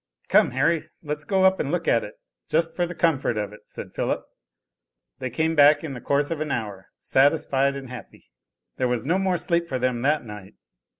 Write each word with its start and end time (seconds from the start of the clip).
"Come 0.29 0.49
Harry, 0.49 0.81
let's 1.03 1.25
go 1.25 1.43
up 1.43 1.59
and 1.59 1.69
look 1.69 1.87
at 1.87 2.03
it, 2.03 2.15
just 2.49 2.75
for 2.75 2.87
the 2.87 2.95
comfort 2.95 3.37
of 3.37 3.53
it," 3.53 3.59
said 3.67 3.93
Philip. 3.93 4.25
They 5.19 5.29
came 5.29 5.53
back 5.53 5.83
in 5.83 5.93
the 5.93 6.01
course 6.01 6.31
of 6.31 6.41
an 6.41 6.49
hour, 6.49 6.89
satisfied 6.99 7.75
and 7.75 7.87
happy. 7.87 8.31
There 8.77 8.87
was 8.87 9.05
no 9.05 9.19
more 9.19 9.37
sleep 9.37 9.69
for 9.69 9.77
them 9.77 10.01
that 10.01 10.25
night. 10.25 10.55